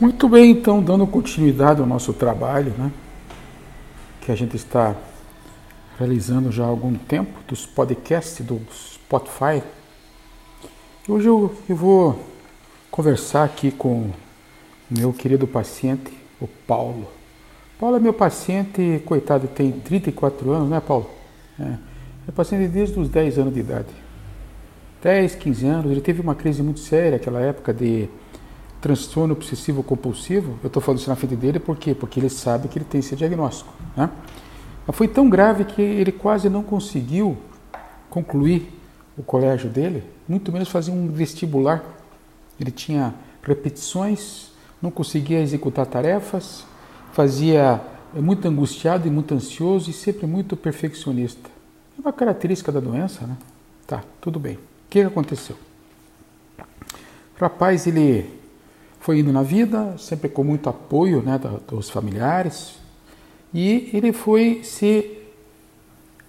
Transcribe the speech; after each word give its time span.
Muito 0.00 0.28
bem, 0.28 0.50
então, 0.50 0.82
dando 0.82 1.06
continuidade 1.06 1.80
ao 1.80 1.86
nosso 1.86 2.12
trabalho, 2.12 2.74
né? 2.76 2.90
Que 4.20 4.32
a 4.32 4.34
gente 4.34 4.56
está 4.56 4.96
realizando 5.96 6.50
já 6.50 6.64
há 6.64 6.66
algum 6.66 6.94
tempo, 6.94 7.38
dos 7.46 7.64
podcasts 7.64 8.44
do 8.44 8.60
Spotify. 8.72 9.62
Hoje 11.08 11.28
eu, 11.28 11.54
eu 11.68 11.76
vou 11.76 12.18
conversar 12.90 13.44
aqui 13.44 13.70
com 13.70 14.10
meu 14.90 15.12
querido 15.12 15.46
paciente, 15.46 16.12
o 16.40 16.48
Paulo. 16.48 17.06
Paulo 17.78 17.96
é 17.96 18.00
meu 18.00 18.12
paciente, 18.12 19.00
coitado, 19.06 19.46
tem 19.46 19.70
34 19.70 20.50
anos, 20.50 20.68
né, 20.68 20.80
Paulo? 20.80 21.08
É, 21.58 21.76
é 22.28 22.32
paciente 22.32 22.66
desde 22.68 22.98
os 22.98 23.08
10 23.08 23.38
anos 23.38 23.54
de 23.54 23.60
idade. 23.60 23.94
10, 25.04 25.36
15 25.36 25.66
anos, 25.66 25.92
ele 25.92 26.00
teve 26.00 26.20
uma 26.20 26.34
crise 26.34 26.64
muito 26.64 26.80
séria 26.80 27.12
naquela 27.12 27.40
época 27.40 27.72
de 27.72 28.08
transtorno 28.84 29.32
obsessivo 29.32 29.82
compulsivo, 29.82 30.58
eu 30.62 30.66
estou 30.66 30.82
falando 30.82 31.00
isso 31.00 31.08
na 31.08 31.16
frente 31.16 31.34
dele 31.34 31.58
por 31.58 31.74
quê? 31.74 31.94
Porque 31.94 32.20
ele 32.20 32.28
sabe 32.28 32.68
que 32.68 32.78
ele 32.78 32.84
tem 32.84 32.98
esse 32.98 33.16
diagnóstico. 33.16 33.72
Né? 33.96 34.10
Mas 34.86 34.94
foi 34.94 35.08
tão 35.08 35.26
grave 35.26 35.64
que 35.64 35.80
ele 35.80 36.12
quase 36.12 36.50
não 36.50 36.62
conseguiu 36.62 37.34
concluir 38.10 38.70
o 39.16 39.22
colégio 39.22 39.70
dele, 39.70 40.04
muito 40.28 40.52
menos 40.52 40.68
fazer 40.68 40.90
um 40.90 41.08
vestibular. 41.08 41.82
Ele 42.60 42.70
tinha 42.70 43.14
repetições, 43.42 44.50
não 44.82 44.90
conseguia 44.90 45.40
executar 45.40 45.86
tarefas, 45.86 46.66
fazia 47.10 47.80
é 48.14 48.20
muito 48.20 48.46
angustiado 48.46 49.08
e 49.08 49.10
muito 49.10 49.32
ansioso 49.32 49.88
e 49.88 49.94
sempre 49.94 50.26
muito 50.26 50.58
perfeccionista. 50.58 51.48
É 51.96 52.02
uma 52.02 52.12
característica 52.12 52.70
da 52.70 52.80
doença, 52.80 53.26
né? 53.26 53.38
Tá, 53.86 54.04
tudo 54.20 54.38
bem. 54.38 54.56
O 54.56 54.58
que 54.90 55.00
aconteceu? 55.00 55.56
O 56.58 57.40
rapaz, 57.40 57.86
ele 57.86 58.43
foi 59.04 59.18
indo 59.18 59.30
na 59.30 59.42
vida, 59.42 59.98
sempre 59.98 60.30
com 60.30 60.42
muito 60.42 60.66
apoio 60.66 61.20
né, 61.20 61.38
dos 61.68 61.90
familiares, 61.90 62.76
e 63.52 63.90
ele 63.92 64.14
foi 64.14 64.64
se 64.64 65.18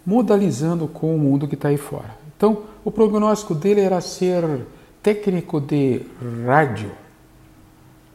modalizando 0.06 0.86
com 0.86 1.16
o 1.16 1.18
mundo 1.18 1.48
que 1.48 1.56
está 1.56 1.70
aí 1.70 1.78
fora. 1.78 2.18
Então, 2.36 2.64
o 2.84 2.92
prognóstico 2.92 3.56
dele 3.56 3.80
era 3.80 4.02
ser 4.02 4.44
técnico 5.02 5.62
de 5.62 6.02
rádio, 6.46 6.92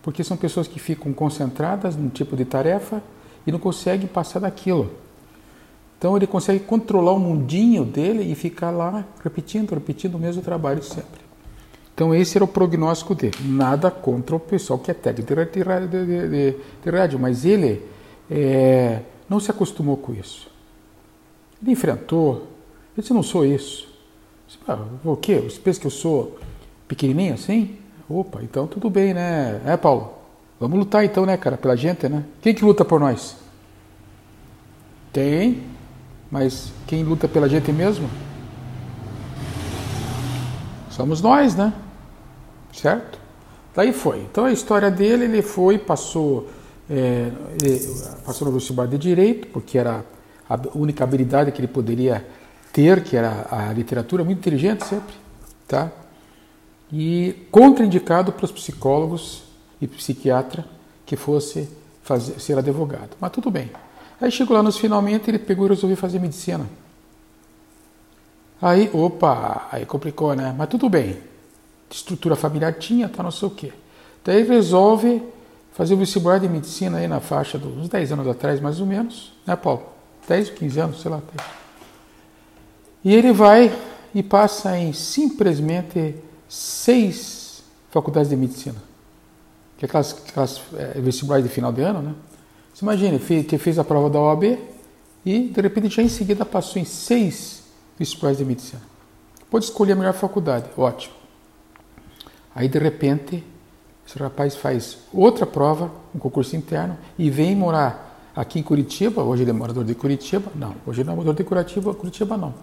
porque 0.03 0.23
são 0.23 0.37
pessoas 0.37 0.69
que 0.69 0.79
ficam 0.79 1.11
concentradas 1.15 1.97
num 1.97 2.11
tipo 2.11 2.37
de 2.37 2.45
tarefa 2.45 3.03
e 3.47 3.51
não 3.51 3.59
conseguem 3.59 4.07
passar 4.07 4.41
daquilo. 4.41 4.91
Então 5.97 6.15
ele 6.19 6.27
consegue 6.27 6.61
controlar 6.61 7.13
o 7.13 7.19
mundinho 7.19 7.83
dele 7.83 8.31
e 8.31 8.35
ficar 8.35 8.71
lá 8.71 9.07
repetindo, 9.25 9.73
repetindo 9.73 10.17
o 10.17 10.19
mesmo 10.19 10.43
trabalho 10.43 10.83
sempre. 10.83 11.30
Então 12.01 12.15
esse 12.15 12.39
era 12.39 12.43
o 12.43 12.49
prognóstico 12.49 13.15
dele. 13.15 13.37
Nada 13.45 13.91
contra 13.91 14.35
o 14.35 14.41
pessoal 14.41 14.79
que 14.79 14.91
é 14.91 14.95
técnico 14.95 15.35
de, 15.35 15.87
de, 15.87 16.29
de, 16.31 16.57
de 16.83 16.91
rádio, 16.91 17.19
mas 17.19 17.45
ele 17.45 17.83
é, 18.31 19.03
não 19.29 19.39
se 19.39 19.51
acostumou 19.51 19.99
com 19.99 20.15
isso. 20.15 20.51
Ele 21.61 21.73
enfrentou, 21.73 22.37
ele 22.95 23.03
disse, 23.03 23.13
não 23.13 23.23
sou 23.23 23.45
isso. 23.45 23.87
Disse, 24.47 24.59
ah, 24.67 24.79
o 25.05 25.15
quê? 25.15 25.41
Você 25.41 25.61
pensa 25.61 25.79
que 25.79 25.87
eu 25.89 25.91
sou 25.91 26.39
pequenininho 26.89 27.35
assim? 27.35 27.77
Opa, 28.09 28.43
então 28.43 28.67
tudo 28.67 28.89
bem, 28.89 29.13
né? 29.13 29.61
É, 29.67 29.77
Paulo? 29.77 30.15
Vamos 30.59 30.79
lutar 30.79 31.05
então, 31.05 31.27
né, 31.27 31.37
cara, 31.37 31.59
pela 31.59 31.77
gente, 31.77 32.09
né? 32.09 32.25
Quem 32.41 32.55
que 32.55 32.65
luta 32.65 32.83
por 32.83 32.99
nós? 32.99 33.37
Tem, 35.13 35.65
mas 36.31 36.73
quem 36.87 37.05
luta 37.05 37.29
pela 37.29 37.47
gente 37.47 37.71
mesmo? 37.71 38.09
Somos 40.89 41.21
nós, 41.21 41.55
né? 41.55 41.75
Certo? 42.73 43.19
Daí 43.75 43.93
foi. 43.93 44.21
Então 44.21 44.45
a 44.45 44.53
história 44.53 44.91
dele, 44.91 45.25
ele 45.25 45.43
foi, 45.43 45.79
passou, 45.79 46.49
é, 46.89 47.31
passou 48.25 48.49
no 48.49 48.55
vestibular 48.55 48.87
de 48.87 48.99
Direito, 48.99 49.49
porque 49.49 49.79
era 49.79 50.05
a 50.49 50.59
única 50.75 51.05
habilidade 51.05 51.53
que 51.53 51.61
ele 51.61 51.69
poderia 51.69 52.27
ter, 52.73 53.03
que 53.03 53.17
era 53.17 53.47
a 53.51 53.73
literatura, 53.73 54.25
muito 54.25 54.39
inteligente 54.39 54.85
sempre, 54.85 55.15
tá? 55.67 55.91
E 56.93 57.47
contraindicado 57.51 58.33
para 58.33 58.45
os 58.45 58.51
psicólogos 58.51 59.45
e 59.81 59.87
psiquiatra 59.87 60.65
que 61.07 61.17
fosse 61.17 61.69
fazer, 62.03 62.41
ser 62.41 62.59
advogado. 62.59 63.11
Mas 63.21 63.31
tudo 63.31 63.51
bem. 63.51 63.71
Aí 64.21 64.31
chegou 64.31 64.57
lá 64.57 64.63
nos 64.63 64.77
finalmente, 64.77 65.31
ele 65.31 65.39
pegou 65.39 65.67
e 65.67 65.71
resolveu 65.71 65.97
fazer 65.97 66.19
medicina. 66.19 66.67
Aí, 68.61 68.91
opa, 68.93 69.69
aí 69.71 69.87
complicou, 69.87 70.35
né? 70.35 70.55
Mas 70.57 70.69
tudo 70.69 70.89
bem 70.89 71.30
estrutura 71.91 72.37
familiar 72.37 72.75
tinha, 72.75 73.09
tá 73.09 73.23
não 73.23 73.31
sei 73.31 73.49
o 73.49 73.51
quê. 73.51 73.73
Daí 74.25 74.43
resolve 74.43 75.23
fazer 75.73 75.95
o 75.95 75.97
vestibular 75.97 76.39
de 76.39 76.49
medicina 76.49 76.99
aí 76.99 77.09
na 77.09 77.21
faixa 77.21 77.59
dos 77.59 77.89
10 77.89 78.13
anos 78.13 78.29
atrás, 78.29 78.61
mais 78.61 78.81
ou 78.81 78.87
menos, 78.87 79.33
né, 79.47 79.57
Paulo? 79.57 79.83
10, 80.29 80.51
15 80.51 80.81
anos, 80.81 81.01
sei 81.01 81.11
lá. 81.11 81.21
E 83.05 83.15
ele 83.15 83.33
vai 83.33 83.75
e 84.15 84.23
passa 84.23 84.77
em 84.79 84.93
simplesmente 84.93 86.15
seis 86.49 87.63
faculdades 87.91 88.31
de 88.31 88.37
medicina. 88.37 88.77
Que 89.79 89.85
é 89.85 89.89
aquelas, 89.89 90.13
aquelas 90.29 90.61
é, 90.77 91.01
vestibulares 91.01 91.45
de 91.45 91.51
final 91.51 91.73
de 91.73 91.81
ano, 91.83 92.03
né? 92.03 92.15
Você 92.75 92.85
imagina, 92.85 93.19
fez, 93.19 93.47
fez 93.59 93.79
a 93.79 93.85
prova 93.85 94.11
da 94.11 94.21
OAB 94.21 94.59
e, 95.25 95.49
de 95.49 95.61
repente, 95.61 95.89
já 95.89 96.03
em 96.03 96.09
seguida 96.09 96.45
passou 96.45 96.81
em 96.81 96.85
seis 96.85 97.63
vestibulares 97.99 98.39
de 98.39 98.45
medicina. 98.45 98.83
Pode 99.51 99.65
escolher 99.65 99.93
a 99.93 99.97
melhor 99.97 100.15
faculdade, 100.15 100.67
ótimo. 100.77 101.20
Aí 102.55 102.69
de 102.69 102.79
repente, 102.79 103.45
esse 104.07 104.19
rapaz 104.19 104.57
faz 104.57 104.99
outra 105.13 105.47
prova, 105.47 105.91
um 106.15 106.19
concurso 106.19 106.57
interno, 106.57 106.99
e 107.19 107.31
vem 107.31 107.55
morar 107.55 108.31
aqui 108.35 108.59
em 108.59 108.63
Curitiba. 108.63 109.23
Hoje 109.23 109.43
ele 109.43 109.51
é 109.51 109.53
morador 109.53 109.85
de 109.85 109.95
Curitiba? 109.95 110.51
Não. 110.55 110.75
Hoje 110.87 111.03
ele 111.03 111.11
é 111.11 111.13
morador 111.13 111.35
de 111.35 111.45
Curitiba, 111.45 111.95
Curitiba 111.95 112.37
não. 112.37 112.55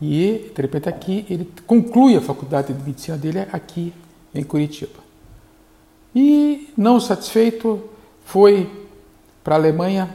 E 0.00 0.50
de 0.54 0.62
repente 0.62 0.88
aqui 0.88 1.26
ele 1.28 1.50
conclui 1.66 2.16
a 2.16 2.20
faculdade 2.20 2.72
de 2.72 2.82
medicina 2.82 3.18
dele 3.18 3.40
aqui 3.52 3.92
em 4.34 4.42
Curitiba. 4.42 5.00
E 6.14 6.72
não 6.76 6.98
satisfeito, 6.98 7.82
foi 8.24 8.88
para 9.44 9.56
a 9.56 9.58
Alemanha, 9.58 10.08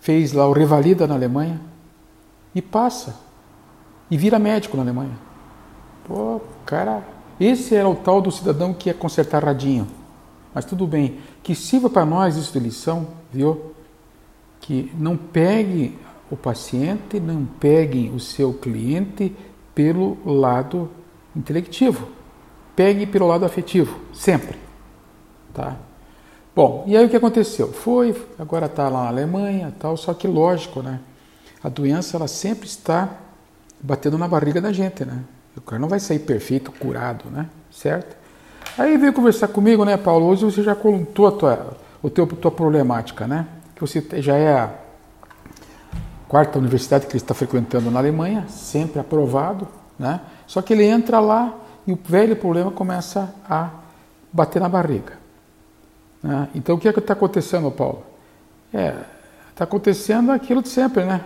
fez 0.00 0.32
lá 0.32 0.48
o 0.48 0.52
Revalida 0.52 1.06
na 1.06 1.14
Alemanha 1.14 1.60
e 2.54 2.60
passa. 2.60 3.14
E 4.10 4.16
vira 4.16 4.40
médico 4.40 4.76
na 4.76 4.82
Alemanha. 4.82 5.16
Pô, 6.04 6.40
cara 6.66 7.19
esse 7.40 7.74
era 7.74 7.88
o 7.88 7.96
tal 7.96 8.20
do 8.20 8.30
cidadão 8.30 8.74
que 8.74 8.90
ia 8.90 8.94
consertar 8.94 9.42
radinho. 9.42 9.88
Mas 10.54 10.66
tudo 10.66 10.86
bem, 10.86 11.18
que 11.42 11.54
sirva 11.54 11.88
para 11.88 12.04
nós 12.04 12.36
isso 12.36 12.52
de 12.52 12.58
lição, 12.58 13.08
viu? 13.32 13.72
Que 14.60 14.92
não 14.98 15.16
pegue 15.16 15.98
o 16.30 16.36
paciente, 16.36 17.18
não 17.18 17.46
pegue 17.46 18.10
o 18.14 18.20
seu 18.20 18.52
cliente 18.52 19.34
pelo 19.74 20.18
lado 20.24 20.90
intelectivo. 21.34 22.08
Pegue 22.76 23.06
pelo 23.06 23.26
lado 23.26 23.44
afetivo, 23.44 23.98
sempre. 24.12 24.58
Tá? 25.54 25.76
Bom, 26.54 26.84
e 26.86 26.96
aí 26.96 27.06
o 27.06 27.08
que 27.08 27.16
aconteceu? 27.16 27.72
Foi, 27.72 28.14
agora 28.38 28.66
está 28.66 28.88
lá 28.88 29.04
na 29.04 29.08
Alemanha, 29.08 29.74
tal, 29.78 29.96
só 29.96 30.12
que 30.12 30.28
lógico, 30.28 30.82
né? 30.82 31.00
A 31.62 31.68
doença 31.68 32.16
ela 32.16 32.28
sempre 32.28 32.66
está 32.66 33.18
batendo 33.80 34.18
na 34.18 34.28
barriga 34.28 34.60
da 34.60 34.72
gente, 34.72 35.04
né? 35.04 35.24
O 35.60 35.62
cara 35.62 35.78
não 35.78 35.88
vai 35.88 36.00
sair 36.00 36.20
perfeito, 36.20 36.72
curado, 36.72 37.26
né? 37.30 37.46
Certo? 37.70 38.16
Aí 38.78 38.96
veio 38.96 39.12
conversar 39.12 39.48
comigo, 39.48 39.84
né, 39.84 39.96
Paulo? 39.96 40.26
Hoje 40.26 40.44
você 40.44 40.62
já 40.62 40.74
contou 40.74 41.26
a 41.26 41.32
tua, 41.32 41.76
o 42.02 42.08
teu, 42.08 42.26
tua 42.26 42.50
problemática, 42.50 43.26
né? 43.26 43.46
Que 43.74 43.80
você 43.80 44.02
já 44.20 44.36
é 44.36 44.52
a 44.52 44.70
quarta 46.26 46.58
universidade 46.58 47.06
que 47.06 47.12
ele 47.12 47.18
está 47.18 47.34
frequentando 47.34 47.90
na 47.90 47.98
Alemanha, 47.98 48.46
sempre 48.48 49.00
aprovado, 49.00 49.68
né? 49.98 50.20
Só 50.46 50.62
que 50.62 50.72
ele 50.72 50.84
entra 50.84 51.20
lá 51.20 51.54
e 51.86 51.92
o 51.92 51.98
velho 52.02 52.34
problema 52.36 52.70
começa 52.70 53.34
a 53.48 53.68
bater 54.32 54.60
na 54.60 54.68
barriga. 54.68 55.18
Né? 56.22 56.48
Então 56.54 56.76
o 56.76 56.78
que 56.78 56.88
é 56.88 56.92
que 56.92 57.00
está 57.00 57.12
acontecendo, 57.12 57.70
Paulo? 57.70 58.02
É, 58.72 58.94
está 59.50 59.64
acontecendo 59.64 60.32
aquilo 60.32 60.62
de 60.62 60.68
sempre, 60.68 61.04
né? 61.04 61.20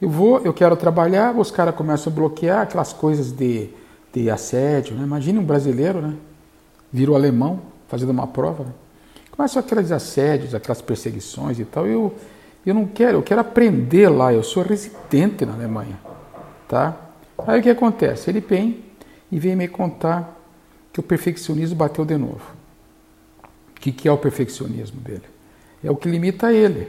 Eu 0.00 0.08
vou, 0.08 0.40
eu 0.40 0.54
quero 0.54 0.74
trabalhar, 0.76 1.36
os 1.36 1.50
caras 1.50 1.74
começam 1.74 2.10
a 2.12 2.16
bloquear 2.16 2.62
aquelas 2.62 2.92
coisas 2.92 3.32
de, 3.32 3.68
de 4.12 4.30
assédio, 4.30 4.96
né? 4.96 5.04
Imagine 5.04 5.38
um 5.38 5.44
brasileiro, 5.44 6.00
né? 6.00 6.14
Virou 6.90 7.14
alemão, 7.14 7.60
fazendo 7.86 8.10
uma 8.10 8.26
prova, 8.26 8.64
né? 8.64 8.72
Começam 9.30 9.60
aqueles 9.60 9.92
assédios, 9.92 10.54
aquelas 10.54 10.80
perseguições 10.80 11.58
e 11.58 11.64
tal. 11.64 11.86
Eu, 11.86 12.14
eu 12.64 12.74
não 12.74 12.86
quero, 12.86 13.18
eu 13.18 13.22
quero 13.22 13.40
aprender 13.40 14.08
lá, 14.08 14.32
eu 14.32 14.42
sou 14.42 14.62
residente 14.62 15.44
na 15.44 15.52
Alemanha, 15.52 15.98
tá? 16.66 16.96
Aí 17.46 17.60
o 17.60 17.62
que 17.62 17.70
acontece? 17.70 18.30
Ele 18.30 18.40
vem 18.40 18.84
e 19.30 19.38
vem 19.38 19.54
me 19.54 19.68
contar 19.68 20.36
que 20.92 21.00
o 21.00 21.02
perfeccionismo 21.02 21.76
bateu 21.76 22.04
de 22.04 22.16
novo. 22.16 22.42
O 23.76 23.80
que, 23.80 23.92
que 23.92 24.08
é 24.08 24.12
o 24.12 24.18
perfeccionismo 24.18 25.00
dele? 25.00 25.24
É 25.82 25.90
o 25.90 25.96
que 25.96 26.08
limita 26.08 26.52
ele. 26.52 26.88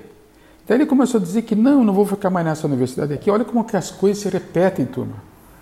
Daí 0.67 0.77
ele 0.77 0.85
começou 0.85 1.19
a 1.19 1.23
dizer 1.23 1.41
que 1.41 1.55
não, 1.55 1.83
não 1.83 1.93
vou 1.93 2.05
ficar 2.05 2.29
mais 2.29 2.45
nessa 2.45 2.67
universidade 2.67 3.13
aqui. 3.13 3.29
Olha 3.29 3.43
como 3.43 3.63
que 3.63 3.75
as 3.75 3.91
coisas 3.91 4.23
se 4.23 4.29
repetem, 4.29 4.85
turma. 4.85 5.15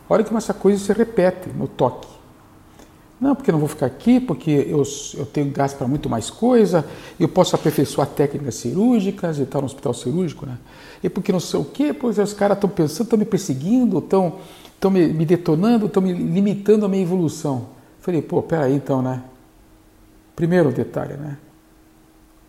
Olha 0.10 0.24
como 0.24 0.38
essa 0.38 0.54
coisa 0.54 0.84
se 0.84 0.92
repete 0.92 1.50
no 1.50 1.68
toque. 1.68 2.08
Não, 3.20 3.36
porque 3.36 3.52
não 3.52 3.60
vou 3.60 3.68
ficar 3.68 3.86
aqui, 3.86 4.20
porque 4.20 4.50
eu, 4.50 4.82
eu 5.18 5.26
tenho 5.26 5.52
gás 5.52 5.74
para 5.74 5.88
muito 5.88 6.10
mais 6.10 6.30
coisa, 6.30 6.86
eu 7.20 7.28
posso 7.28 7.54
aperfeiçoar 7.54 8.08
técnicas 8.08 8.56
cirúrgicas 8.56 9.40
e 9.40 9.46
tal 9.46 9.62
no 9.62 9.66
hospital 9.66 9.94
cirúrgico, 9.94 10.46
né? 10.46 10.58
E 11.04 11.10
porque 11.10 11.32
não 11.32 11.40
sei 11.40 11.60
o 11.60 11.66
quê, 11.66 11.94
pois 11.94 12.18
os 12.18 12.34
caras 12.34 12.56
estão 12.56 12.70
pensando, 12.70 13.04
estão 13.04 13.20
me 13.20 13.26
perseguindo, 13.26 14.00
estão 14.00 14.38
estão 14.80 14.90
me, 14.90 15.08
me 15.08 15.26
detonando, 15.26 15.88
estão 15.88 16.02
me 16.02 16.14
limitando 16.14 16.86
a 16.86 16.90
minha 16.90 17.04
evolução. 17.04 17.68
Falei, 18.00 18.22
pô, 18.22 18.42
peraí 18.42 18.74
então, 18.74 19.02
né? 19.02 19.22
Primeiro 20.36 20.72
detalhe, 20.72 21.16
né? 21.16 21.38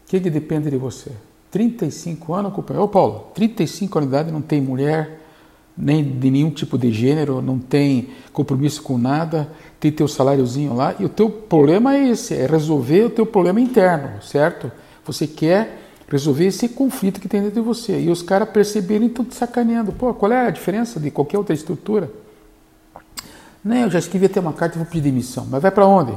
O 0.06 0.10
que, 0.10 0.20
que 0.20 0.30
depende 0.30 0.70
de 0.70 0.76
você? 0.76 1.10
35 1.50 2.32
anos, 2.34 2.52
companheiro. 2.52 2.84
Ô 2.84 2.88
Paulo, 2.88 3.26
35 3.34 3.98
anos 3.98 4.10
de 4.10 4.16
idade, 4.16 4.32
não 4.32 4.40
tem 4.40 4.60
mulher, 4.60 5.20
nem 5.76 6.04
de 6.04 6.30
nenhum 6.30 6.50
tipo 6.50 6.76
de 6.76 6.92
gênero, 6.92 7.40
não 7.40 7.58
tem 7.58 8.10
compromisso 8.32 8.82
com 8.82 8.98
nada, 8.98 9.48
tem 9.78 9.90
teu 9.90 10.06
saláriozinho 10.06 10.74
lá, 10.74 10.94
e 10.98 11.04
o 11.04 11.08
teu 11.08 11.30
problema 11.30 11.96
é 11.96 12.08
esse, 12.10 12.34
é 12.34 12.46
resolver 12.46 13.04
o 13.04 13.10
teu 13.10 13.26
problema 13.26 13.60
interno, 13.60 14.22
certo? 14.22 14.70
Você 15.04 15.26
quer 15.26 15.78
resolver 16.10 16.46
esse 16.46 16.68
conflito 16.68 17.20
que 17.20 17.28
tem 17.28 17.40
dentro 17.40 17.60
de 17.60 17.66
você. 17.66 18.00
E 18.00 18.10
os 18.10 18.20
caras 18.20 18.48
perceberem 18.48 19.06
estão 19.06 19.24
te 19.24 19.34
sacaneando. 19.34 19.92
Pô, 19.92 20.12
qual 20.12 20.32
é 20.32 20.46
a 20.46 20.50
diferença 20.50 20.98
de 20.98 21.10
qualquer 21.10 21.38
outra 21.38 21.54
estrutura? 21.54 22.10
Nem, 23.64 23.82
eu 23.82 23.90
já 23.90 24.00
escrevi 24.00 24.26
até 24.26 24.40
uma 24.40 24.52
carta 24.52 24.76
e 24.76 24.78
vou 24.78 24.86
pedir 24.86 25.02
demissão. 25.02 25.46
Mas 25.48 25.62
vai 25.62 25.70
para 25.70 25.86
onde? 25.86 26.12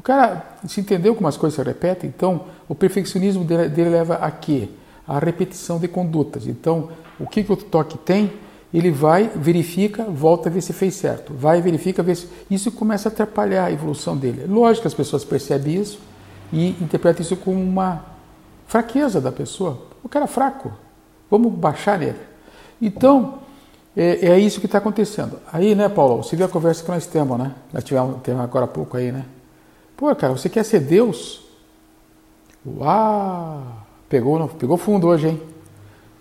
O 0.00 0.02
cara 0.02 0.56
se 0.66 0.80
entendeu 0.80 1.14
como 1.14 1.28
as 1.28 1.36
coisas 1.36 1.54
se 1.54 1.62
repetem, 1.62 2.08
então 2.08 2.46
o 2.66 2.74
perfeccionismo 2.74 3.44
dele, 3.44 3.68
dele 3.68 3.90
leva 3.90 4.14
a 4.14 4.30
quê? 4.30 4.70
A 5.06 5.18
repetição 5.18 5.78
de 5.78 5.86
condutas. 5.88 6.46
Então, 6.46 6.88
o 7.18 7.26
que, 7.26 7.44
que 7.44 7.52
o 7.52 7.56
toque 7.56 7.98
tem? 7.98 8.32
Ele 8.72 8.90
vai, 8.90 9.30
verifica, 9.36 10.04
volta 10.04 10.48
a 10.48 10.52
ver 10.52 10.62
se 10.62 10.72
fez 10.72 10.94
certo. 10.94 11.34
Vai, 11.34 11.60
verifica, 11.60 12.02
vê 12.02 12.14
se. 12.14 12.26
Isso 12.50 12.72
começa 12.72 13.10
a 13.10 13.12
atrapalhar 13.12 13.66
a 13.66 13.72
evolução 13.72 14.16
dele. 14.16 14.46
Lógico 14.48 14.84
que 14.84 14.88
as 14.88 14.94
pessoas 14.94 15.22
percebem 15.22 15.74
isso 15.74 16.00
e 16.50 16.70
interpretam 16.80 17.20
isso 17.20 17.36
como 17.36 17.60
uma 17.60 18.02
fraqueza 18.66 19.20
da 19.20 19.30
pessoa. 19.30 19.82
O 20.02 20.08
cara 20.08 20.24
é 20.24 20.28
fraco. 20.28 20.72
Vamos 21.30 21.52
baixar 21.52 21.98
nele. 21.98 22.20
Então, 22.80 23.40
é, 23.94 24.28
é 24.28 24.38
isso 24.38 24.60
que 24.60 24.66
está 24.66 24.78
acontecendo. 24.78 25.38
Aí, 25.52 25.74
né, 25.74 25.90
Paulo, 25.90 26.22
você 26.22 26.36
viu 26.36 26.46
a 26.46 26.48
conversa 26.48 26.82
que 26.82 26.90
nós 26.90 27.06
temos, 27.06 27.38
né? 27.38 27.52
Nós 27.70 27.84
tivemos, 27.84 28.22
tivemos 28.22 28.42
agora 28.42 28.64
há 28.64 28.68
pouco 28.68 28.96
aí, 28.96 29.12
né? 29.12 29.26
Pô, 30.00 30.16
cara, 30.16 30.32
você 30.32 30.48
quer 30.48 30.64
ser 30.64 30.80
Deus? 30.80 31.42
Uau! 32.66 33.62
Pegou, 34.08 34.48
pegou 34.48 34.78
fundo 34.78 35.06
hoje, 35.06 35.28
hein? 35.28 35.42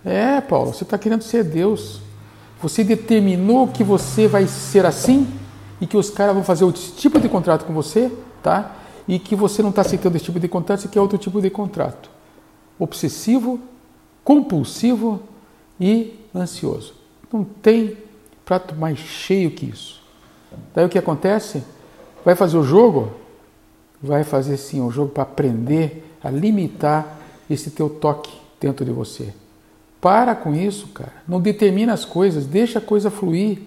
É, 0.03 0.41
Paulo, 0.41 0.73
você 0.73 0.83
está 0.83 0.97
querendo 0.97 1.21
ser 1.21 1.45
Deus. 1.45 2.01
Você 2.61 2.83
determinou 2.83 3.69
que 3.69 3.81
você 3.81 4.27
vai 4.27 4.47
ser 4.47 4.85
assim 4.85 5.25
e 5.79 5.87
que 5.87 5.95
os 5.95 6.09
caras 6.09 6.35
vão 6.35 6.43
fazer 6.43 6.65
outro 6.65 6.81
tipo 6.97 7.21
de 7.21 7.29
contrato 7.29 7.63
com 7.63 7.71
você, 7.71 8.11
tá? 8.43 8.75
E 9.07 9.17
que 9.17 9.33
você 9.33 9.61
não 9.61 9.69
está 9.69 9.79
aceitando 9.79 10.17
esse 10.17 10.25
tipo 10.25 10.41
de 10.41 10.49
contrato, 10.49 10.81
você 10.81 10.89
quer 10.89 10.99
outro 10.99 11.17
tipo 11.17 11.41
de 11.41 11.49
contrato 11.49 12.09
obsessivo, 12.77 13.61
compulsivo 14.25 15.21
e 15.79 16.19
ansioso. 16.35 16.95
Não 17.31 17.45
tem 17.45 17.95
prato 18.43 18.75
mais 18.75 18.99
cheio 18.99 19.51
que 19.51 19.67
isso. 19.67 20.03
Daí 20.75 20.83
o 20.83 20.89
que 20.89 20.99
acontece? 20.99 21.63
Vai 22.25 22.35
fazer 22.35 22.57
o 22.57 22.63
jogo? 22.63 23.28
Vai 24.01 24.23
fazer 24.23 24.57
sim 24.57 24.81
um 24.81 24.91
jogo 24.91 25.11
para 25.11 25.23
aprender 25.23 26.15
a 26.23 26.29
limitar 26.29 27.19
esse 27.49 27.71
teu 27.71 27.89
toque 27.89 28.31
dentro 28.59 28.85
de 28.85 28.91
você. 28.91 29.33
Para 29.99 30.35
com 30.35 30.55
isso, 30.55 30.87
cara. 30.89 31.13
Não 31.27 31.41
determina 31.41 31.93
as 31.93 32.05
coisas, 32.05 32.45
deixa 32.45 32.79
a 32.79 32.81
coisa 32.81 33.11
fluir. 33.11 33.59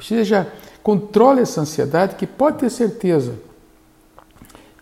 Seja, 0.00 0.52
controle 0.82 1.40
essa 1.40 1.60
ansiedade 1.60 2.16
que 2.16 2.26
pode 2.26 2.58
ter 2.58 2.70
certeza 2.70 3.34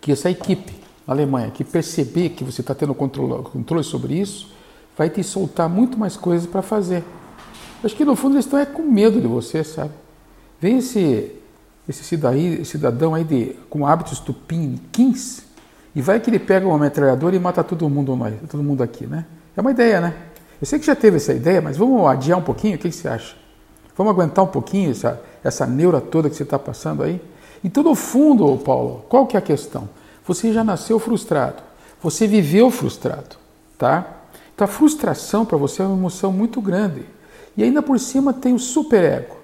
que 0.00 0.10
essa 0.10 0.28
equipe 0.28 0.82
na 1.06 1.14
Alemanha 1.14 1.50
que 1.50 1.64
perceber 1.64 2.30
que 2.30 2.44
você 2.44 2.60
está 2.60 2.74
tendo 2.74 2.94
controle, 2.94 3.84
sobre 3.84 4.14
isso, 4.14 4.50
vai 4.96 5.08
te 5.08 5.22
soltar 5.22 5.68
muito 5.68 5.98
mais 5.98 6.16
coisas 6.16 6.46
para 6.46 6.62
fazer. 6.62 7.04
Acho 7.82 7.96
que 7.96 8.04
no 8.04 8.14
fundo 8.14 8.34
eles 8.34 8.44
estão 8.44 8.58
é 8.58 8.66
com 8.66 8.82
medo 8.82 9.20
de 9.20 9.26
você, 9.26 9.64
sabe? 9.64 9.92
Vem 10.60 10.78
esse, 10.78 11.32
esse 11.88 12.04
cidadão, 12.64 13.14
aí 13.14 13.24
de, 13.24 13.56
com 13.68 13.86
hábitos 13.86 14.20
tupiniquins 14.20 15.42
e 15.94 16.00
vai 16.00 16.20
que 16.20 16.30
ele 16.30 16.38
pega 16.38 16.66
uma 16.66 16.78
metralhadora 16.78 17.36
e 17.36 17.38
mata 17.38 17.62
todo 17.62 17.88
mundo, 17.88 18.16
nós, 18.16 18.34
todo 18.50 18.62
mundo 18.62 18.82
aqui, 18.82 19.06
né? 19.06 19.26
É 19.56 19.60
uma 19.60 19.70
ideia, 19.70 20.00
né? 20.00 20.14
Eu 20.60 20.66
sei 20.66 20.78
que 20.78 20.86
já 20.86 20.94
teve 20.94 21.16
essa 21.16 21.34
ideia, 21.34 21.60
mas 21.60 21.76
vamos 21.76 22.06
adiar 22.06 22.38
um 22.38 22.42
pouquinho, 22.42 22.76
o 22.76 22.78
que 22.78 22.90
você 22.90 23.08
acha? 23.08 23.36
Vamos 23.96 24.12
aguentar 24.12 24.44
um 24.44 24.48
pouquinho 24.48 24.90
essa, 24.90 25.20
essa 25.44 25.66
neura 25.66 26.00
toda 26.00 26.30
que 26.30 26.36
você 26.36 26.44
está 26.44 26.58
passando 26.58 27.02
aí? 27.02 27.20
Então, 27.62 27.82
no 27.82 27.94
fundo, 27.94 28.56
Paulo, 28.58 29.04
qual 29.08 29.26
que 29.26 29.36
é 29.36 29.38
a 29.38 29.42
questão? 29.42 29.88
Você 30.26 30.52
já 30.52 30.64
nasceu 30.64 30.98
frustrado. 30.98 31.62
Você 32.02 32.26
viveu 32.26 32.70
frustrado, 32.70 33.36
tá? 33.78 34.06
Então 34.54 34.64
a 34.64 34.68
frustração 34.68 35.44
para 35.44 35.56
você 35.56 35.82
é 35.82 35.84
uma 35.84 35.96
emoção 35.96 36.32
muito 36.32 36.60
grande. 36.60 37.04
E 37.56 37.62
ainda 37.62 37.82
por 37.82 37.98
cima 37.98 38.32
tem 38.32 38.54
o 38.54 38.58
superego. 38.58 39.36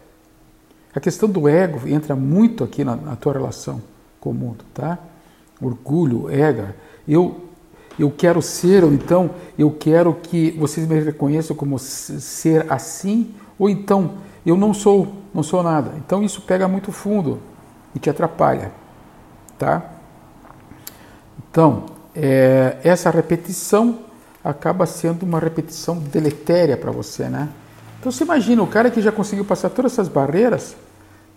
A 0.94 1.00
questão 1.00 1.28
do 1.28 1.48
ego 1.48 1.86
entra 1.86 2.16
muito 2.16 2.64
aqui 2.64 2.84
na, 2.84 2.96
na 2.96 3.16
tua 3.16 3.32
relação 3.32 3.80
com 4.20 4.30
o 4.30 4.34
mundo, 4.34 4.64
tá? 4.74 4.98
Orgulho, 5.60 6.30
ego. 6.30 6.68
Eu 7.06 7.48
eu 7.98 8.12
quero 8.16 8.40
ser, 8.40 8.84
ou 8.84 8.92
então 8.92 9.30
eu 9.58 9.70
quero 9.72 10.14
que 10.14 10.52
vocês 10.52 10.86
me 10.86 11.00
reconheçam 11.00 11.56
como 11.56 11.78
ser 11.78 12.70
assim, 12.72 13.34
ou 13.58 13.68
então 13.68 14.18
eu 14.46 14.56
não 14.56 14.72
sou, 14.72 15.14
não 15.34 15.42
sou 15.42 15.62
nada. 15.62 15.92
Então 15.96 16.22
isso 16.22 16.42
pega 16.42 16.68
muito 16.68 16.92
fundo 16.92 17.40
e 17.94 17.98
te 17.98 18.08
atrapalha, 18.08 18.70
tá? 19.58 19.82
Então, 21.50 21.86
é, 22.14 22.76
essa 22.84 23.10
repetição 23.10 23.98
acaba 24.44 24.86
sendo 24.86 25.24
uma 25.24 25.40
repetição 25.40 25.96
deletéria 25.98 26.76
para 26.76 26.92
você, 26.92 27.28
né? 27.28 27.48
Então 28.08 28.16
você 28.16 28.24
imagina 28.24 28.62
o 28.62 28.66
cara 28.66 28.90
que 28.90 29.02
já 29.02 29.12
conseguiu 29.12 29.44
passar 29.44 29.68
todas 29.68 29.92
essas 29.92 30.08
barreiras 30.08 30.74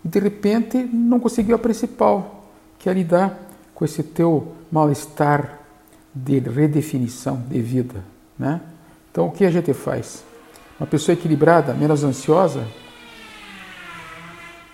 e 0.02 0.08
de 0.08 0.18
repente 0.18 0.78
não 0.78 1.20
conseguiu 1.20 1.54
a 1.54 1.58
principal, 1.58 2.46
que 2.78 2.88
é 2.88 2.94
lidar 2.94 3.38
com 3.74 3.84
esse 3.84 4.02
teu 4.02 4.54
mal-estar 4.72 5.58
de 6.14 6.38
redefinição 6.38 7.44
de 7.46 7.60
vida, 7.60 8.02
né? 8.38 8.58
Então 9.10 9.26
o 9.26 9.30
que 9.30 9.44
a 9.44 9.50
gente 9.50 9.74
faz? 9.74 10.24
Uma 10.80 10.86
pessoa 10.86 11.12
equilibrada, 11.12 11.74
menos 11.74 12.04
ansiosa, 12.04 12.66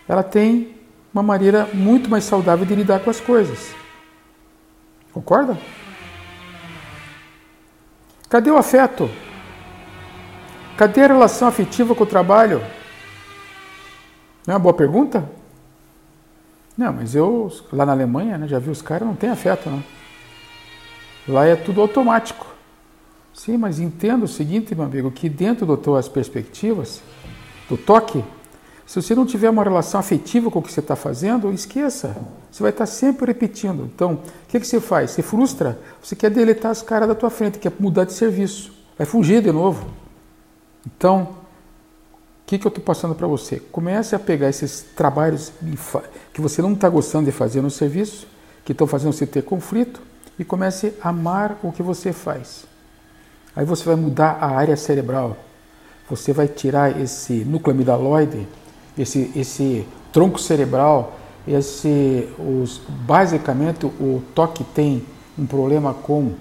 ela 0.06 0.22
tem 0.22 0.76
uma 1.12 1.24
maneira 1.24 1.68
muito 1.74 2.08
mais 2.08 2.22
saudável 2.22 2.64
de 2.64 2.76
lidar 2.76 3.00
com 3.00 3.10
as 3.10 3.18
coisas. 3.18 3.74
Concorda? 5.12 5.58
Cadê 8.28 8.52
o 8.52 8.56
afeto? 8.56 9.10
Cadê 10.78 11.02
a 11.02 11.06
relação 11.08 11.48
afetiva 11.48 11.92
com 11.92 12.04
o 12.04 12.06
trabalho? 12.06 12.62
Não 14.46 14.52
é 14.52 14.56
uma 14.56 14.60
boa 14.60 14.72
pergunta? 14.72 15.28
Não, 16.76 16.92
mas 16.92 17.16
eu 17.16 17.50
lá 17.72 17.84
na 17.84 17.90
Alemanha, 17.90 18.38
né, 18.38 18.46
já 18.46 18.60
vi 18.60 18.70
os 18.70 18.80
caras 18.80 19.08
não 19.08 19.16
tem 19.16 19.28
afeto, 19.28 19.68
não. 19.68 19.82
Lá 21.26 21.46
é 21.46 21.56
tudo 21.56 21.80
automático. 21.80 22.46
Sim, 23.34 23.56
mas 23.56 23.80
entenda 23.80 24.24
o 24.24 24.28
seguinte, 24.28 24.72
meu 24.72 24.84
amigo, 24.84 25.10
que 25.10 25.28
dentro 25.28 25.66
das 25.66 25.80
tuas 25.80 26.08
perspectivas, 26.08 27.02
do 27.68 27.76
toque, 27.76 28.24
se 28.86 29.02
você 29.02 29.16
não 29.16 29.26
tiver 29.26 29.50
uma 29.50 29.64
relação 29.64 29.98
afetiva 29.98 30.48
com 30.48 30.60
o 30.60 30.62
que 30.62 30.72
você 30.72 30.78
está 30.78 30.94
fazendo, 30.94 31.52
esqueça. 31.52 32.16
Você 32.52 32.62
vai 32.62 32.70
estar 32.70 32.86
sempre 32.86 33.26
repetindo. 33.26 33.90
Então, 33.92 34.12
o 34.12 34.20
que, 34.46 34.60
que 34.60 34.66
você 34.66 34.80
faz? 34.80 35.10
Você 35.10 35.22
frustra, 35.22 35.76
você 36.00 36.14
quer 36.14 36.30
deletar 36.30 36.70
as 36.70 36.82
caras 36.82 37.08
da 37.08 37.16
tua 37.16 37.30
frente, 37.30 37.58
quer 37.58 37.72
mudar 37.80 38.04
de 38.04 38.12
serviço, 38.12 38.72
vai 38.96 39.04
fugir 39.04 39.42
de 39.42 39.50
novo. 39.50 40.07
Então, 40.96 41.22
o 41.22 42.46
que, 42.46 42.58
que 42.58 42.66
eu 42.66 42.70
estou 42.70 42.82
passando 42.82 43.14
para 43.14 43.26
você? 43.26 43.60
Comece 43.70 44.14
a 44.14 44.18
pegar 44.18 44.48
esses 44.48 44.82
trabalhos 44.96 45.52
que 46.32 46.40
você 46.40 46.62
não 46.62 46.72
está 46.72 46.88
gostando 46.88 47.26
de 47.26 47.32
fazer 47.32 47.60
no 47.60 47.70
serviço, 47.70 48.26
que 48.64 48.72
estão 48.72 48.86
fazendo 48.86 49.12
você 49.12 49.26
ter 49.26 49.42
conflito, 49.42 50.00
e 50.38 50.44
comece 50.44 50.94
a 51.02 51.10
amar 51.10 51.58
o 51.62 51.70
que 51.72 51.82
você 51.82 52.12
faz. 52.12 52.64
Aí 53.54 53.64
você 53.64 53.84
vai 53.84 53.96
mudar 53.96 54.38
a 54.40 54.46
área 54.46 54.76
cerebral. 54.76 55.36
Você 56.08 56.32
vai 56.32 56.48
tirar 56.48 56.98
esse 57.00 57.44
núcleo 57.44 57.74
amidaloide 57.74 58.46
esse, 58.98 59.30
esse 59.36 59.86
tronco 60.12 60.38
cerebral, 60.40 61.16
esse, 61.46 62.28
os, 62.38 62.80
basicamente 63.06 63.86
o 63.86 64.22
toque 64.34 64.64
tem 64.64 65.04
um 65.38 65.46
problema 65.46 65.94
com 65.94 66.32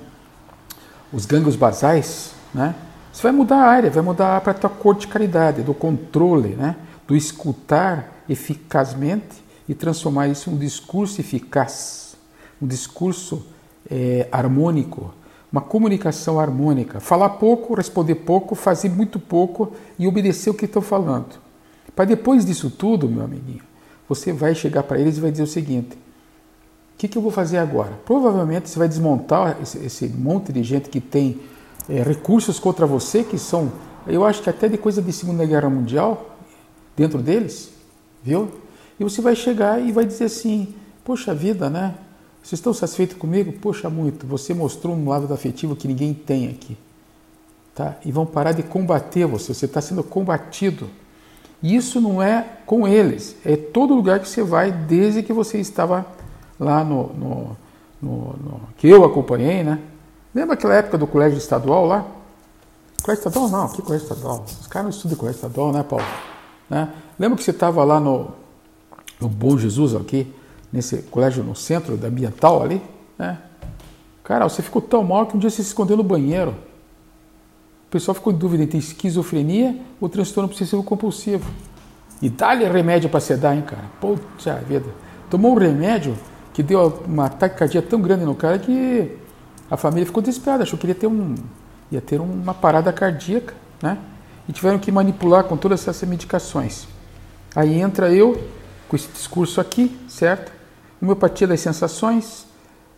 os 1.13 1.25
gânglios 1.25 1.55
basais, 1.55 2.31
né? 2.53 2.75
Você 3.17 3.23
vai 3.23 3.31
mudar 3.31 3.55
a 3.55 3.67
área, 3.67 3.89
vai 3.89 4.03
mudar 4.03 4.39
para 4.41 4.51
a 4.51 4.53
tua 4.53 4.69
corticalidade, 4.69 5.63
do 5.63 5.73
controle, 5.73 6.49
né? 6.49 6.75
do 7.07 7.15
escutar 7.15 8.23
eficazmente 8.29 9.43
e 9.67 9.73
transformar 9.73 10.27
isso 10.27 10.51
em 10.51 10.53
um 10.53 10.55
discurso 10.55 11.19
eficaz, 11.19 12.15
um 12.61 12.67
discurso 12.67 13.43
é, 13.89 14.27
harmônico, 14.31 15.15
uma 15.51 15.61
comunicação 15.61 16.39
harmônica. 16.39 16.99
Falar 16.99 17.29
pouco, 17.29 17.73
responder 17.73 18.13
pouco, 18.13 18.53
fazer 18.53 18.89
muito 18.89 19.19
pouco 19.19 19.71
e 19.97 20.07
obedecer 20.07 20.51
o 20.51 20.53
que 20.53 20.65
estou 20.65 20.83
falando. 20.83 21.39
Para 21.95 22.05
depois 22.05 22.45
disso 22.45 22.69
tudo, 22.69 23.09
meu 23.09 23.23
amiguinho, 23.23 23.63
você 24.07 24.31
vai 24.31 24.53
chegar 24.53 24.83
para 24.83 24.99
eles 24.99 25.17
e 25.17 25.21
vai 25.21 25.31
dizer 25.31 25.41
o 25.41 25.47
seguinte: 25.47 25.97
que, 26.97 27.07
que 27.07 27.17
eu 27.17 27.21
vou 27.21 27.31
fazer 27.31 27.57
agora? 27.57 27.91
Provavelmente 28.05 28.69
você 28.69 28.79
vai 28.79 28.87
desmontar 28.87 29.57
esse, 29.61 29.77
esse 29.77 30.07
monte 30.07 30.51
de 30.51 30.63
gente 30.63 30.89
que 30.89 30.99
tem 30.99 31.39
é, 31.89 32.01
recursos 32.01 32.59
contra 32.59 32.85
você, 32.85 33.23
que 33.23 33.37
são, 33.37 33.71
eu 34.05 34.25
acho 34.25 34.41
que 34.41 34.49
até 34.49 34.67
de 34.67 34.77
coisa 34.77 35.01
de 35.01 35.11
Segunda 35.13 35.45
Guerra 35.45 35.69
Mundial, 35.69 36.37
dentro 36.95 37.21
deles, 37.21 37.71
viu? 38.23 38.49
E 38.99 39.03
você 39.03 39.21
vai 39.21 39.35
chegar 39.35 39.79
e 39.79 39.91
vai 39.91 40.05
dizer 40.05 40.25
assim: 40.25 40.73
Poxa 41.07 41.33
vida, 41.33 41.69
né? 41.69 41.95
Vocês 42.41 42.59
estão 42.59 42.73
satisfeitos 42.73 43.17
comigo? 43.17 43.53
Poxa, 43.53 43.89
muito. 43.89 44.25
Você 44.25 44.53
mostrou 44.53 44.95
um 44.95 45.07
lado 45.07 45.31
afetivo 45.33 45.75
que 45.75 45.87
ninguém 45.87 46.13
tem 46.13 46.49
aqui. 46.49 46.77
Tá? 47.75 47.95
E 48.03 48.11
vão 48.11 48.25
parar 48.25 48.53
de 48.53 48.63
combater 48.63 49.25
você. 49.25 49.53
Você 49.53 49.65
está 49.65 49.81
sendo 49.81 50.03
combatido. 50.03 50.89
E 51.61 51.75
isso 51.75 51.99
não 52.01 52.21
é 52.21 52.45
com 52.65 52.87
eles. 52.87 53.35
É 53.45 53.55
todo 53.55 53.93
lugar 53.93 54.19
que 54.19 54.27
você 54.27 54.43
vai 54.43 54.71
desde 54.71 55.23
que 55.23 55.33
você 55.33 55.59
estava 55.59 56.05
lá 56.59 56.83
no, 56.83 57.13
no, 57.13 57.57
no, 58.01 58.17
no 58.33 58.61
que 58.77 58.87
eu 58.87 59.03
acompanhei, 59.05 59.63
né? 59.63 59.79
Lembra 60.33 60.53
aquela 60.53 60.75
época 60.75 60.97
do 60.97 61.07
colégio 61.07 61.37
estadual 61.37 61.85
lá? 61.85 62.05
Colégio 63.01 63.27
estadual 63.27 63.49
não, 63.49 63.69
que 63.69 63.81
colégio 63.81 64.05
estadual? 64.05 64.45
Os 64.45 64.67
caras 64.67 64.85
não 64.85 64.89
estudam 64.89 65.17
colégio 65.17 65.37
estadual, 65.37 65.71
né, 65.71 65.83
Paulo? 65.83 66.05
Né? 66.69 66.89
Lembra 67.17 67.37
que 67.37 67.43
você 67.43 67.51
estava 67.51 67.83
lá 67.83 67.99
no, 67.99 68.31
no 69.19 69.29
Bom 69.29 69.57
Jesus 69.57 69.95
aqui, 69.95 70.33
nesse 70.71 70.97
colégio 71.03 71.43
no 71.43 71.55
centro 71.55 71.95
da 71.97 72.07
ambiental 72.07 72.61
ali? 72.61 72.81
Né? 73.17 73.37
Cara, 74.23 74.47
você 74.47 74.61
ficou 74.61 74.81
tão 74.81 75.03
mal 75.03 75.25
que 75.25 75.37
um 75.37 75.39
dia 75.39 75.49
você 75.49 75.63
se 75.63 75.69
escondeu 75.69 75.95
no 75.95 76.03
banheiro. 76.03 76.51
O 77.87 77.89
pessoal 77.89 78.13
ficou 78.13 78.33
em 78.33 78.35
dúvida 78.35 78.63
entre 78.63 78.77
esquizofrenia 78.77 79.79
ou 80.01 80.09
transtorno 80.09 80.49
obsessivo 80.49 80.83
compulsivo. 80.83 81.49
E 82.21 82.29
dá-lhe 82.29 82.65
remédio 82.65 83.09
para 83.09 83.21
sedar, 83.21 83.55
hein, 83.55 83.63
cara? 83.65 83.85
Puta 84.01 84.55
vida. 84.55 84.87
Tomou 85.29 85.53
um 85.53 85.57
remédio 85.57 86.17
que 86.53 86.61
deu 86.61 87.01
uma 87.05 87.29
taquicardia 87.29 87.81
tão 87.81 88.01
grande 88.01 88.25
no 88.25 88.35
cara 88.35 88.59
que 88.59 89.17
a 89.69 89.77
família 89.77 90.05
ficou 90.05 90.21
desesperada, 90.21 90.63
achou 90.63 90.77
que 90.79 90.87
ia 90.87 90.95
ter, 90.95 91.07
um, 91.07 91.35
ia 91.91 92.01
ter 92.01 92.21
uma 92.21 92.53
parada 92.53 92.91
cardíaca, 92.93 93.53
né? 93.81 93.97
E 94.47 94.53
tiveram 94.53 94.79
que 94.79 94.91
manipular 94.91 95.43
com 95.43 95.57
todas 95.57 95.87
essas 95.87 96.07
medicações. 96.07 96.87
Aí 97.55 97.79
entra 97.79 98.11
eu 98.11 98.41
com 98.87 98.95
esse 98.95 99.09
discurso 99.09 99.59
aqui, 99.59 99.99
certo? 100.07 100.51
Homeopatia 101.01 101.45
das 101.45 101.59
sensações, 101.59 102.45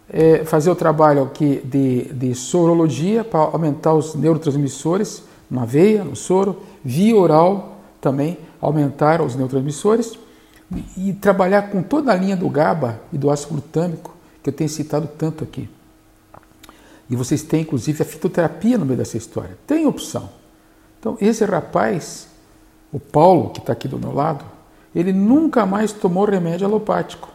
é, 0.10 0.44
fazer 0.46 0.70
o 0.70 0.76
trabalho 0.76 1.24
aqui 1.24 1.62
de, 1.66 2.14
de 2.14 2.36
sorologia 2.36 3.24
para 3.24 3.40
aumentar 3.40 3.94
os 3.94 4.16
neurotransmissores 4.16 5.24
na 5.50 5.66
veia, 5.66 6.04
no 6.04 6.16
soro, 6.16 6.62
via 6.84 7.16
oral 7.16 7.80
também 8.00 8.38
aumentar 8.62 9.22
os 9.22 9.36
neurotransmissores 9.36 10.18
e, 10.76 11.10
e 11.10 11.14
trabalhar 11.14 11.64
com 11.64 11.82
toda 11.82 12.12
a 12.12 12.16
linha 12.16 12.36
do 12.36 12.48
GABA 12.48 13.02
e 13.12 13.18
do 13.18 13.30
ácido 13.30 13.54
glutâmico 13.54 14.16
que 14.44 14.50
eu 14.50 14.54
tenho 14.54 14.70
citado 14.70 15.10
tanto 15.18 15.44
aqui. 15.44 15.68
E 17.10 17.16
vocês 17.16 17.42
têm, 17.42 17.62
inclusive, 17.62 18.02
a 18.02 18.06
fitoterapia 18.06 18.78
no 18.78 18.86
meio 18.86 18.98
dessa 18.98 19.18
história. 19.18 19.58
Tem 19.66 19.88
opção. 19.88 20.30
Então, 21.00 21.18
esse 21.20 21.44
rapaz, 21.44 22.28
o 22.92 23.00
Paulo, 23.00 23.50
que 23.50 23.60
está 23.60 23.74
aqui 23.74 23.88
do 23.88 23.98
meu 23.98 24.14
lado, 24.14 24.46
ele 24.94 25.12
nunca 25.12 25.66
mais 25.66 25.92
tomou 25.92 26.26
remédio 26.26 26.68
alopático. 26.68 27.30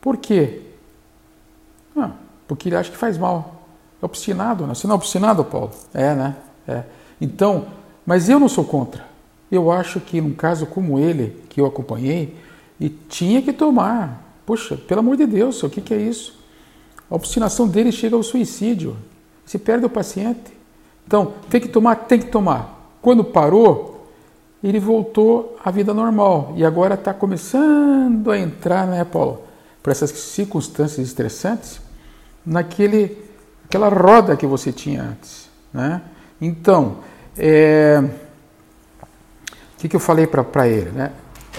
Por 0.00 0.16
quê? 0.16 0.62
Ah, 1.96 2.12
porque 2.46 2.68
ele 2.68 2.76
acha 2.76 2.90
que 2.90 2.96
faz 2.96 3.18
mal. 3.18 3.62
É 4.00 4.06
obstinado, 4.06 4.66
né? 4.66 4.74
Você 4.74 4.86
não 4.86 4.94
é 4.94 4.96
obstinado, 4.96 5.44
Paulo? 5.44 5.70
É, 5.92 6.14
né? 6.14 6.36
É. 6.66 6.84
Então, 7.20 7.66
mas 8.06 8.28
eu 8.28 8.40
não 8.40 8.48
sou 8.48 8.64
contra. 8.64 9.04
Eu 9.50 9.70
acho 9.70 10.00
que 10.00 10.20
num 10.20 10.34
caso 10.34 10.66
como 10.66 10.98
ele, 10.98 11.42
que 11.48 11.60
eu 11.60 11.66
acompanhei, 11.66 12.36
e 12.80 12.88
tinha 12.88 13.42
que 13.42 13.52
tomar. 13.52 14.22
Poxa, 14.46 14.76
pelo 14.76 15.00
amor 15.00 15.16
de 15.16 15.26
Deus, 15.26 15.62
o 15.62 15.68
que, 15.68 15.80
que 15.80 15.92
é 15.92 15.98
isso? 15.98 16.38
A 17.10 17.14
obstinação 17.14 17.66
dele 17.66 17.90
chega 17.90 18.16
ao 18.16 18.22
suicídio. 18.22 18.96
Se 19.44 19.58
perde 19.58 19.86
o 19.86 19.90
paciente. 19.90 20.52
Então, 21.06 21.34
tem 21.48 21.60
que 21.60 21.68
tomar, 21.68 21.96
tem 21.96 22.18
que 22.18 22.26
tomar. 22.26 22.92
Quando 23.00 23.24
parou, 23.24 24.06
ele 24.62 24.78
voltou 24.78 25.56
à 25.64 25.70
vida 25.70 25.94
normal. 25.94 26.52
E 26.56 26.64
agora 26.64 26.94
está 26.94 27.14
começando 27.14 28.30
a 28.30 28.38
entrar, 28.38 28.86
né, 28.86 29.04
Paulo, 29.04 29.42
para 29.82 29.92
essas 29.92 30.10
circunstâncias 30.10 31.06
estressantes, 31.06 31.80
naquele, 32.44 33.16
aquela 33.64 33.88
roda 33.88 34.36
que 34.36 34.46
você 34.46 34.72
tinha 34.72 35.02
antes. 35.02 35.48
Né? 35.72 36.02
Então, 36.40 36.98
é, 37.36 38.02
o 38.02 39.78
que, 39.78 39.88
que 39.88 39.96
eu 39.96 40.00
falei 40.00 40.26
para 40.26 40.68
ele? 40.68 40.90
Né? 40.90 41.12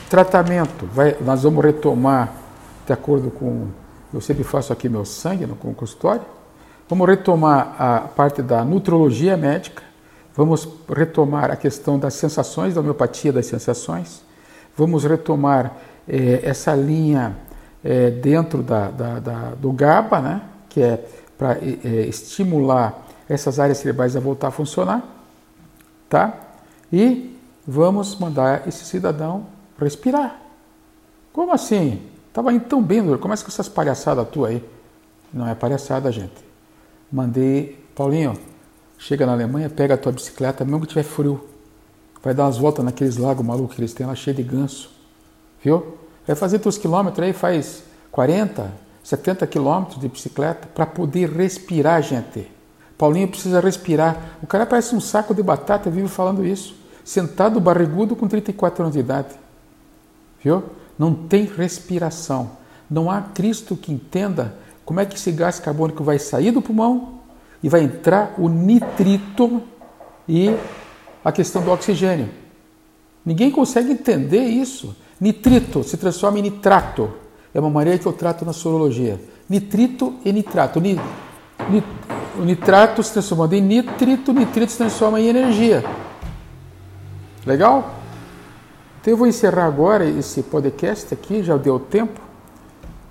Tratamento, 0.10 0.86
vai, 0.94 1.15
nós 1.22 1.44
vamos 1.44 1.63
retomar, 1.63 2.34
de 2.86 2.94
acordo 2.94 3.32
com 3.32 3.68
eu 4.13 4.22
sempre 4.22 4.44
faço 4.44 4.74
aqui 4.74 4.89
meu 4.89 5.06
sangue 5.06 5.46
no 5.46 5.56
consultório. 5.56 6.25
Vamos 6.88 7.08
retomar 7.08 7.75
a 7.78 8.00
parte 8.01 8.42
da 8.42 8.66
nutrologia 8.66 9.38
médica, 9.38 9.84
vamos 10.36 10.68
retomar 10.89 11.51
a 11.51 11.56
questão 11.56 12.00
das 12.00 12.16
sensações, 12.16 12.74
da 12.74 12.82
homeopatia 12.82 13.32
das 13.32 13.46
sensações, 13.46 14.24
vamos 14.75 15.04
retomar 15.04 15.74
eh, 16.08 16.39
essa 16.42 16.74
linha 16.74 17.38
eh, 17.84 18.10
dentro 18.10 18.63
da, 18.63 18.89
da, 18.89 19.20
da, 19.20 19.51
do 19.51 19.72
GABA, 19.72 20.20
né, 20.20 20.42
que 20.68 20.82
é 20.82 21.06
para 21.38 21.58
eh, 21.60 22.08
estimular 22.08 23.06
essas 23.30 23.60
áreas 23.60 23.78
cerebrais 23.78 24.16
a 24.16 24.20
voltar 24.20 24.48
a 24.48 24.51
funcionar, 24.51 25.04
tá? 26.10 26.34
E 26.92 27.38
vamos 27.68 28.18
mandar 28.18 28.68
esse 28.68 28.84
cidadão 28.84 29.46
respirar. 29.80 30.39
Como 31.32 31.54
assim? 31.54 32.01
Tava 32.32 32.54
indo 32.54 32.66
tão 32.66 32.82
bem, 32.82 33.18
começa 33.18 33.44
com 33.44 33.50
essas 33.50 33.68
palhaçadas 33.68 34.28
tua 34.30 34.50
aí. 34.50 34.64
Não 35.34 35.48
é 35.48 35.56
palhaçada, 35.56 36.12
gente. 36.12 36.44
Mandei, 37.12 37.84
Paulinho, 37.96 38.38
chega 38.98 39.26
na 39.26 39.34
Alemanha, 39.34 39.70
pega 39.70 39.96
a 39.96 39.98
tua 39.98 40.12
bicicleta, 40.12 40.64
mesmo 40.64 40.82
que 40.82 40.88
tiver 40.88 41.04
frio. 41.04 41.48
Vai 42.22 42.34
dar 42.34 42.44
umas 42.44 42.58
voltas 42.58 42.84
naqueles 42.84 43.18
lagos 43.18 43.46
malucos 43.46 43.76
que 43.76 43.82
eles 43.82 43.94
têm 43.94 44.06
lá, 44.06 44.14
cheio 44.14 44.36
de 44.36 44.44
ganso. 44.44 44.92
Viu? 45.64 45.98
Vai 46.28 46.36
fazer 46.36 46.60
teus 46.60 46.78
quilômetros 46.78 47.26
aí, 47.26 47.34
faz 47.34 47.84
40, 48.12 48.72
70 49.04 49.48
quilômetros 49.48 50.00
de 50.00 50.08
bicicleta 50.08 50.68
para 50.68 50.86
poder 50.86 51.30
respirar, 51.30 52.02
gente. 52.02 52.52
Paulinho 52.98 53.30
precisa 53.30 53.60
respirar. 53.60 54.38
O 54.44 54.48
cara 54.48 54.66
parece 54.66 54.94
um 54.94 55.00
saco 55.00 55.34
de 55.34 55.42
batata, 55.42 55.90
vive 55.90 56.08
falando 56.10 56.46
isso. 56.46 56.76
Sentado, 57.04 57.60
barrigudo, 57.60 58.16
com 58.16 58.28
34 58.28 58.84
anos 58.84 58.94
de 58.94 59.00
idade. 59.00 59.30
Viu? 60.44 60.64
Não 61.00 61.13
tem 61.13 61.46
respiração. 61.46 62.51
Não 62.91 63.10
há 63.10 63.22
Cristo 63.22 63.77
que 63.77 63.94
entenda 63.94 64.56
como 64.84 65.00
é 65.00 65.06
que 65.06 65.15
esse 65.15 65.32
gás 65.32 65.60
carbônico 65.60 66.03
vai 66.03 66.20
sair 66.20 66.51
do 66.51 66.62
pulmão 66.62 67.20
e 67.63 67.70
vai 67.70 67.82
entrar 67.82 68.34
o 68.38 68.50
nitrito 68.50 69.62
e 70.27 70.53
a 71.24 71.32
questão 71.32 71.62
do 71.62 71.72
oxigênio. 71.72 72.29
Ninguém 73.25 73.50
consegue 73.50 73.91
entender 73.91 74.44
isso. 74.44 74.96
Nitrito 75.22 75.84
se 75.84 75.96
transforma 75.96 76.39
em 76.39 76.41
nitrato. 76.41 77.12
É 77.53 77.60
uma 77.60 77.70
maneira 77.70 77.98
que 77.98 78.06
eu 78.06 78.13
trato 78.13 78.44
na 78.44 78.53
sorologia. 78.53 79.22
Nitrito 79.48 80.15
e 80.25 80.34
nitrato. 80.34 80.82
Ni, 80.82 81.00
o 82.38 82.41
nitrato 82.44 83.03
se 83.03 83.13
transforma 83.13 83.56
em 83.56 83.62
nitrito, 83.62 84.34
nitrito 84.34 84.72
se 84.72 84.77
transforma 84.77 85.20
em 85.20 85.27
energia. 85.27 85.84
Legal? 87.46 87.99
Então 89.01 89.13
eu 89.13 89.18
vou 89.18 89.27
encerrar 89.27 89.65
agora 89.65 90.06
esse 90.06 90.44
podcast 90.44 91.13
aqui, 91.13 91.41
já 91.41 91.56
deu 91.56 91.79
tempo. 91.79 92.20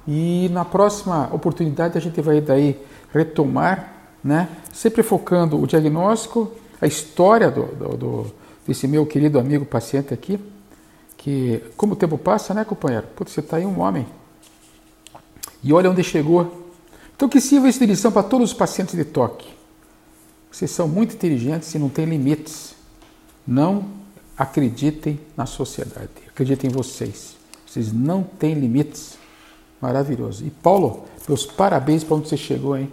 E 0.07 0.50
na 0.52 0.64
próxima 0.64 1.30
oportunidade 1.33 1.97
a 1.97 2.00
gente 2.00 2.21
vai 2.21 2.42
daí 2.42 2.78
retomar, 3.12 3.92
né? 4.23 4.49
sempre 4.71 5.02
focando 5.02 5.61
o 5.61 5.66
diagnóstico, 5.66 6.52
a 6.80 6.87
história 6.87 7.50
do, 7.50 7.62
do, 7.62 7.97
do, 7.97 8.26
desse 8.66 8.87
meu 8.87 9.07
querido 9.07 9.38
amigo 9.38 9.64
paciente 9.64 10.12
aqui, 10.12 10.38
que 11.16 11.62
como 11.76 11.95
o 11.95 11.97
tempo 11.97 12.18
passa, 12.18 12.52
né, 12.52 12.64
companheiro? 12.64 13.07
Putz, 13.16 13.33
você 13.33 13.40
está 13.40 13.57
aí 13.57 13.64
um 13.64 13.80
homem. 13.80 14.07
E 15.64 15.73
olha 15.73 15.90
onde 15.90 16.04
chegou. 16.04 16.71
Então 17.16 17.28
que 17.28 17.40
sirva 17.40 17.66
essa 17.66 17.85
lição 17.85 18.12
para 18.12 18.23
todos 18.23 18.52
os 18.52 18.57
pacientes 18.57 18.95
de 18.95 19.04
toque. 19.04 19.49
Vocês 20.50 20.71
são 20.71 20.87
muito 20.87 21.14
inteligentes 21.14 21.75
e 21.75 21.78
não 21.78 21.88
têm 21.88 22.04
limites. 22.04 22.75
Não 23.47 23.87
acreditem 24.38 25.18
na 25.37 25.47
sociedade, 25.47 26.11
acreditem 26.28 26.71
em 26.71 26.73
vocês. 26.73 27.37
Vocês 27.66 27.92
não 27.92 28.23
têm 28.23 28.54
limites. 28.54 29.18
Maravilhoso. 29.80 30.45
E 30.45 30.50
Paulo, 30.50 31.04
meus 31.28 31.45
parabéns 31.45 32.02
para 32.02 32.16
onde 32.16 32.28
você 32.28 32.37
chegou, 32.37 32.76
hein? 32.76 32.90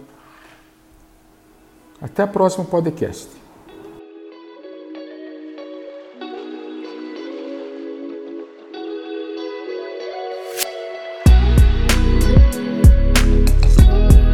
Até 2.00 2.24
o 2.24 2.28
próximo 2.28 2.64
podcast. 2.64 3.28